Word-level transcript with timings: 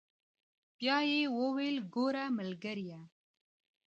بيا 0.79 0.97
يې 1.09 1.21
وويل 1.39 1.75
ګوره 1.93 2.25
ملګريه. 2.37 2.99